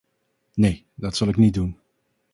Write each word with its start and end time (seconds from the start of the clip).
Nee, 0.53 0.85
dat 0.95 1.15
zal 1.15 1.27
ik 1.27 1.35
niet 1.37 1.53
doen. 1.53 1.77